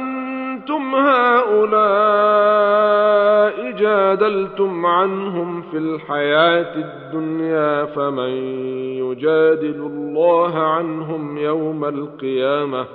أنتم 0.61 0.95
هؤلاء 0.95 1.71
جادلتم 3.71 4.85
عنهم 4.85 5.61
في 5.61 5.77
الحياة 5.77 6.75
الدنيا 6.75 7.85
فمن 7.85 8.29
يجادل 8.97 9.75
الله 9.75 10.57
عنهم 10.57 11.37
يوم 11.37 11.85
القيامة 11.85 12.85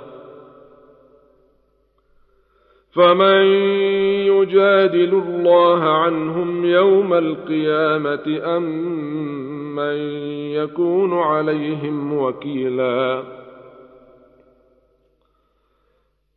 فمن 2.91 3.43
يجادل 4.31 5.23
الله 5.27 5.83
عنهم 5.83 6.65
يوم 6.65 7.13
القيامة 7.13 8.41
أم 8.57 8.63
من 9.75 9.97
يكون 10.51 11.19
عليهم 11.19 12.17
وكيلا 12.17 13.23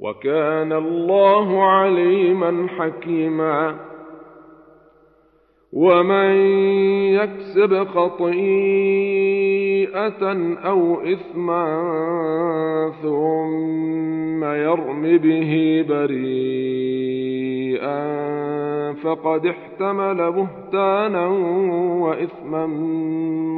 وكان 0.00 0.72
الله 0.72 1.64
عليما 1.64 2.66
حكيما. 2.78 3.76
ومن 5.72 6.30
يكسب 7.14 7.84
خطيئة 7.84 8.30
أو 10.66 11.00
إثما 11.00 11.82
ثم 13.02 14.44
يرم 14.44 15.18
به 15.18 15.84
بريئا 15.88 16.60
فقد 18.92 19.46
احتمل 19.46 20.32
بهتانا 20.32 21.26
وإثما 22.02 22.66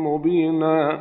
مبينا. 0.06 1.00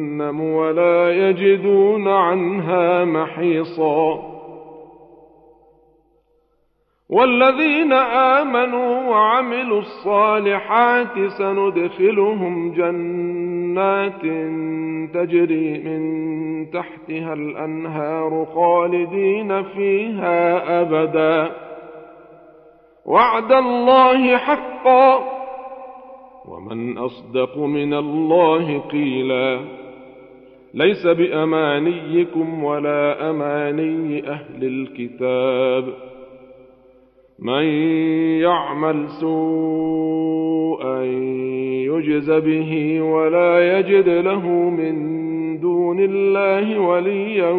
ولا 0.19 1.29
يجدون 1.29 2.07
عنها 2.07 3.05
محيصا. 3.05 4.31
والذين 7.09 7.93
آمنوا 7.93 9.09
وعملوا 9.09 9.79
الصالحات 9.79 11.27
سندخلهم 11.37 12.73
جنات 12.73 14.21
تجري 15.13 15.79
من 15.79 16.01
تحتها 16.71 17.33
الأنهار 17.33 18.47
خالدين 18.55 19.63
فيها 19.63 20.81
أبدا. 20.81 21.51
وعد 23.05 23.51
الله 23.51 24.37
حقا. 24.37 25.19
ومن 26.47 26.97
أصدق 26.97 27.57
من 27.57 27.93
الله 27.93 28.79
قيلا. 28.79 29.80
ليس 30.73 31.07
بأمانيكم 31.07 32.63
ولا 32.63 33.29
أماني 33.29 34.29
أهل 34.29 34.63
الكتاب. 34.63 35.93
من 37.39 37.63
يعمل 38.41 39.07
سوءا 39.21 41.03
يجز 41.85 42.31
به 42.31 43.01
ولا 43.01 43.79
يجد 43.79 44.09
له 44.09 44.47
من 44.49 44.95
دون 45.59 45.99
الله 45.99 46.79
وليا 46.79 47.51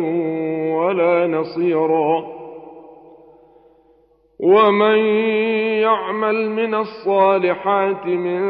ولا 0.77 1.27
نصيرا. 1.27 2.43
ومن 4.41 4.99
يعمل 5.83 6.51
من 6.51 6.75
الصالحات 6.75 8.07
من 8.07 8.43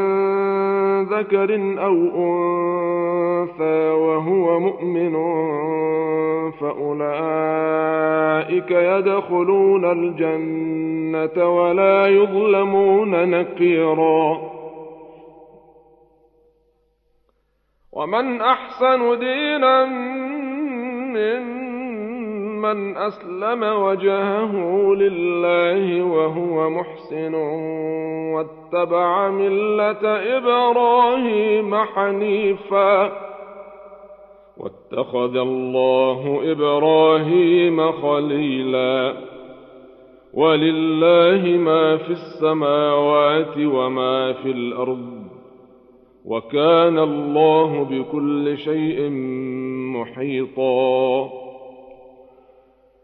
ذكر 1.03 1.55
أو 1.85 1.95
أنثى 2.15 3.89
وهو 3.89 4.59
مؤمن 4.59 5.13
فأولئك 6.51 7.91
يدخلون 8.71 9.85
الجنة 9.85 11.49
ولا 11.49 12.07
يظلمون 12.07 13.29
نقيرا. 13.29 14.53
ومن 17.91 18.41
أحسن 18.41 19.19
دينا 19.19 19.85
من 21.13 21.62
من 22.63 22.97
أسلم 22.97 23.63
وجهه 23.63 24.53
لله 24.95 26.03
وهو 26.03 26.69
محسن 26.69 27.33
واتبع 28.33 29.29
ملة 29.29 30.03
إبراهيم 30.37 31.75
حنيفا 31.75 33.11
واتخذ 34.57 35.35
الله 35.37 36.39
إبراهيم 36.51 37.91
خليلا 37.91 39.13
ولله 40.33 41.57
ما 41.57 41.97
في 41.97 42.11
السماوات 42.11 43.57
وما 43.57 44.33
في 44.33 44.51
الأرض 44.51 45.23
وكان 46.25 46.99
الله 46.99 47.83
بكل 47.83 48.57
شيء 48.57 49.09
محيطا 49.99 51.42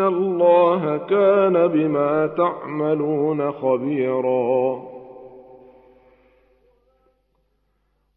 إن 0.00 0.06
الله 0.06 0.96
كان 0.96 1.66
بما 1.66 2.26
تعملون 2.26 3.52
خبيرا 3.52 4.82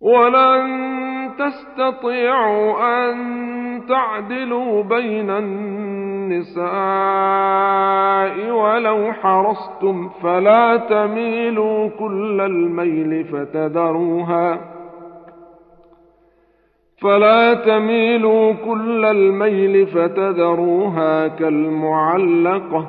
ولن 0.02 0.64
تستطيعوا 1.40 2.74
أن 2.82 3.16
تعدلوا 3.90 4.84
بين 4.84 5.30
النساء 5.30 6.64
ولو 8.52 9.14
حرصتم 9.14 10.10
فلا 10.10 10.78
تميلوا 10.78 11.90
كل 11.90 12.42
الميل 12.42 13.24
فتذروها 13.24 14.73
فلا 17.04 17.54
تميلوا 17.54 18.54
كل 18.54 19.06
الميل 19.06 19.88
فتذروها 19.88 21.28
كالمعلقة. 21.28 22.88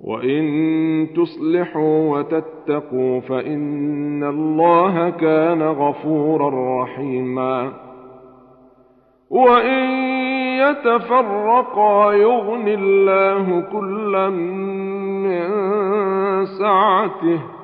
وإن 0.00 1.08
تصلحوا 1.16 2.18
وتتقوا 2.18 3.20
فإن 3.20 4.24
الله 4.24 5.10
كان 5.10 5.62
غفورا 5.62 6.82
رحيما. 6.82 7.72
وإن 9.30 9.88
يتفرقا 10.58 12.12
يغني 12.12 12.74
الله 12.74 13.60
كلا 13.72 14.28
من 14.28 15.46
سعته. 16.46 17.55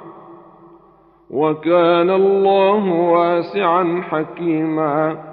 وكان 1.32 2.10
الله 2.10 2.92
واسعا 2.92 4.02
حكيما. 4.02 5.32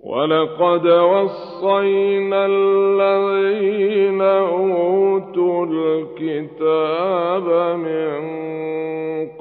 ولقد 0.03 0.87
وصينا 0.87 2.45
الذين 2.45 4.21
أوتوا 4.21 5.65
الكتاب 5.65 7.77
من 7.79 8.21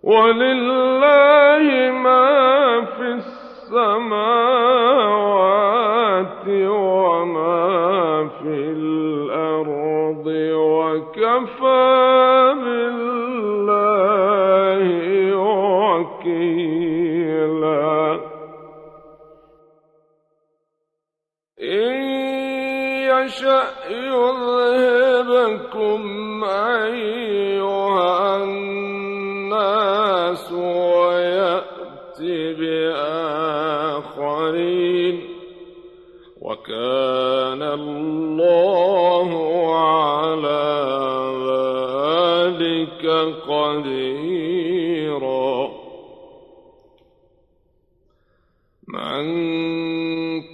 ولله 0.04 1.92
ما 1.92 2.82
في 2.86 3.08
السماوات 3.14 4.14
وما 6.48 8.28
في 8.28 8.56
الأرض 8.78 10.28
وكفى 10.54 11.84
بالله 12.64 13.64
وكيلا. 16.16 16.60
إن 21.62 21.94
يشأ 23.10 23.64
يذهبكم 25.24 26.02
ايها 26.44 27.53
وكان 36.74 37.62
الله 37.62 39.30
على 39.76 40.66
ذلك 42.58 43.04
قديرا. 43.48 45.54
من 48.88 49.24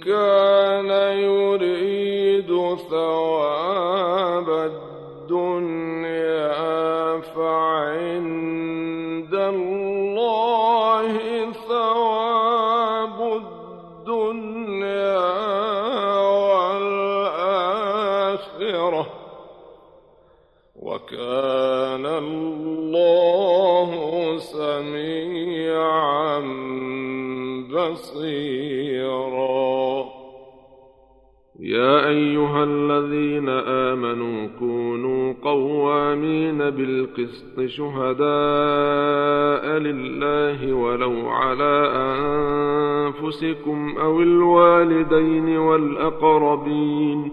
كان 0.00 0.90
يريد 1.18 2.50
ثواب 2.90 4.48
الدنيا 5.28 7.20
فعند 7.20 9.34
الله 9.34 11.12
ثواب 11.68 13.18
الدنيا. 14.06 15.29
وكان 21.12 22.06
الله 22.06 23.90
سميعا 24.38 26.38
بصيرا. 27.74 29.50
يا 31.60 32.08
أيها 32.08 32.64
الذين 32.64 33.48
آمنوا 33.48 34.48
كونوا 34.58 35.34
قوامين 35.42 36.58
بالقسط 36.58 37.60
شهداء 37.66 38.28
لله 39.78 40.72
ولو 40.72 41.28
على 41.28 41.92
أنفسكم 43.16 43.98
أو 43.98 44.22
الوالدين 44.22 45.58
والأقربين. 45.58 47.32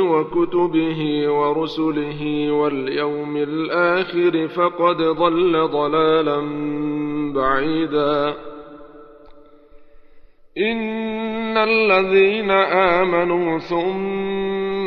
وكتبه 0.01 1.30
ورسله 1.30 2.53
واليوم 2.53 3.36
الآخر 3.36 4.49
فقد 4.49 4.96
ضل 4.96 5.68
ضلالا 5.68 6.40
بعيدا. 7.34 8.34
إن 10.59 11.57
الذين 11.57 12.51
آمنوا 12.51 13.59
ثم 13.59 14.47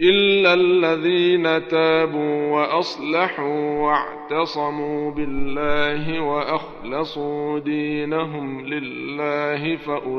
الا 0.00 0.54
الذين 0.54 1.68
تابوا 1.68 2.52
واصلحوا 2.52 3.80
واعتصموا 3.80 5.10
بالله 5.10 6.20
واخلصوا 6.20 7.58
دينهم 7.58 8.66
لله 8.66 9.76
فاولئك 9.76 10.10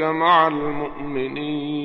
مع 0.00 0.46
المؤمنين 0.48 1.76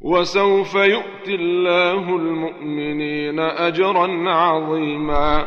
وسوف 0.00 0.74
يؤتي 0.74 1.34
الله 1.34 2.16
المؤمنين 2.16 3.40
اجرا 3.40 4.30
عظيما 4.30 5.46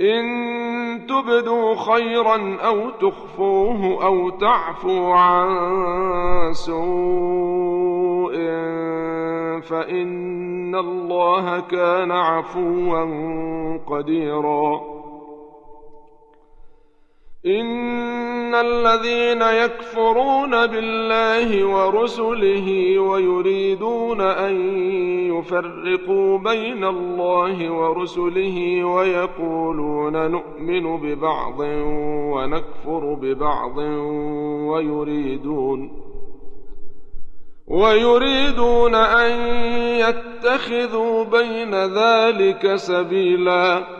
إن 0.00 1.06
تبدوا 1.06 1.74
خيرا 1.74 2.56
أو 2.56 2.90
تخفوه 2.90 4.04
أو 4.06 4.30
تعفو 4.30 5.12
عن 5.12 5.48
سوء 6.52 8.34
فإن 9.60 10.74
الله 10.74 11.60
كان 11.60 12.12
عفوا 12.12 13.06
قديرا 13.86 14.99
إن 17.46 18.54
الذين 18.54 19.42
يكفرون 19.42 20.66
بالله 20.66 21.64
ورسله 21.64 22.98
ويريدون 22.98 24.20
أن 24.20 24.54
يفرقوا 25.36 26.38
بين 26.38 26.84
الله 26.84 27.70
ورسله 27.70 28.84
ويقولون 28.84 30.30
نؤمن 30.30 30.96
ببعض 30.96 31.60
ونكفر 32.34 33.14
ببعض 33.14 33.78
ويريدون 34.68 35.90
ويريدون 37.66 38.94
أن 38.94 39.30
يتخذوا 39.96 41.24
بين 41.24 41.74
ذلك 41.74 42.74
سبيلا 42.76 43.99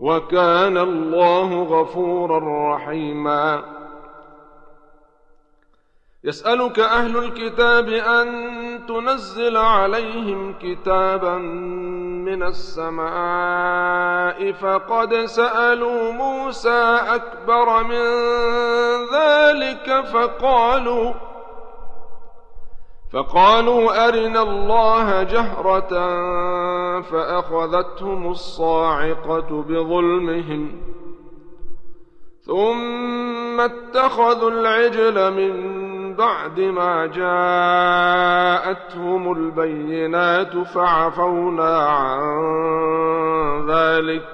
وكان 0.00 0.78
الله 0.78 1.62
غفورا 1.62 2.74
رحيما. 2.74 3.80
يسألك 6.24 6.78
أهل 6.78 7.16
الكتاب 7.16 7.88
أن 7.88 8.28
تنزل 8.88 9.56
عليهم 9.56 10.54
كتابا 10.62 11.36
من 12.24 12.42
السماء 12.42 13.00
فقد 14.52 15.14
سألوا 15.14 16.12
موسى 16.12 16.98
أكبر 17.08 17.82
من 17.82 18.06
ذلك 19.14 20.04
فقالوا 20.04 21.12
فقالوا 23.12 24.08
أرنا 24.08 24.42
الله 24.42 25.22
جهرة 25.22 25.92
فأخذتهم 27.00 28.30
الصاعقة 28.30 29.64
بظلمهم. 29.68 30.72
ثم 32.40 33.60
اتخذوا 33.60 34.50
العجل 34.50 35.34
من 35.34 35.54
بعد 36.14 36.60
ما 36.60 37.06
جاءتهم 38.66 39.32
البينات 39.32 40.56
فعفونا 40.56 41.78
عن 41.78 42.30
ذلك. 43.70 44.28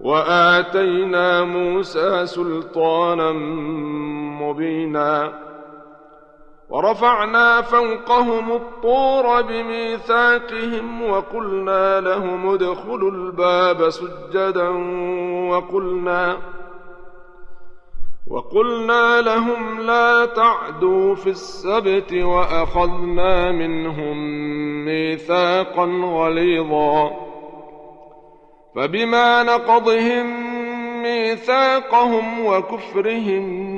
وآتينا 0.00 1.44
موسى 1.44 2.26
سلطانا 2.26 3.32
مبينا. 4.42 5.47
ورفعنا 6.70 7.62
فوقهم 7.62 8.52
الطور 8.52 9.42
بميثاقهم 9.42 11.10
وقلنا 11.10 12.00
لهم 12.00 12.48
ادخلوا 12.48 13.10
الباب 13.10 13.88
سجدا 13.88 14.68
وقلنا 15.50 16.38
وقلنا 18.30 19.20
لهم 19.20 19.80
لا 19.80 20.24
تعدوا 20.26 21.14
في 21.14 21.30
السبت 21.30 22.12
وأخذنا 22.12 23.52
منهم 23.52 24.16
ميثاقا 24.84 25.84
غليظا 26.04 27.10
فبما 28.74 29.42
نقضهم 29.42 30.26
ميثاقهم 31.02 32.46
وكفرهم 32.46 33.77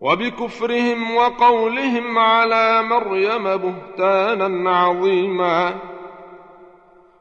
وبكفرهم 0.00 1.16
وقولهم 1.16 2.18
على 2.18 2.82
مريم 2.82 3.44
بهتانا 3.44 4.76
عظيما. 4.78 5.74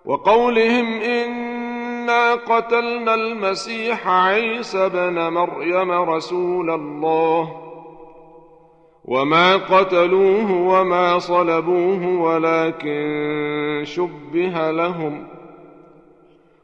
وقولهم 0.05 1.01
إنا 1.01 2.33
قتلنا 2.33 3.13
المسيح 3.13 4.07
عيسى 4.07 4.89
بن 4.89 5.29
مريم 5.29 5.91
رسول 5.91 6.69
الله. 6.69 7.65
وما 9.05 9.55
قتلوه 9.55 10.51
وما 10.51 11.19
صلبوه 11.19 12.21
ولكن 12.21 13.81
شبه 13.83 14.71
لهم. 14.71 15.27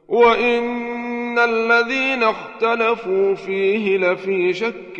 وإن 0.08 1.40
الذين 1.40 2.24
اختلفوا 2.24 3.36
فيه 3.36 3.98
لفي 3.98 4.54
شك 4.54 5.00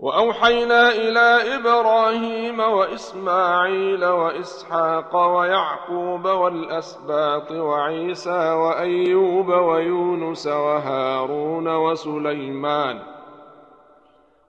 وأوحينا 0.00 0.88
إلى 0.88 1.56
إبراهيم 1.56 2.60
وإسماعيل 2.60 4.04
وإسحاق 4.04 5.16
ويعقوب 5.16 6.24
والأسباط 6.24 7.50
وعيسى 7.52 8.52
وأيوب 8.52 9.48
ويونس 9.48 10.46
وهارون 10.46 11.76
وسليمان 11.76 12.98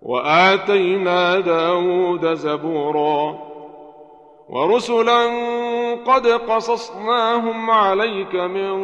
وآتينا 0.02 1.40
داود 1.40 2.34
زبورا 2.34 3.40
ورسلا 4.50 5.26
قد 6.06 6.28
قصصناهم 6.28 7.72
عليك 7.72 8.36
من 8.36 8.76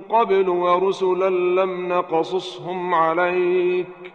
قبل 0.00 0.48
ورسلا 0.48 1.30
لم 1.30 1.88
نقصصهم 1.88 2.94
عليك 2.94 4.14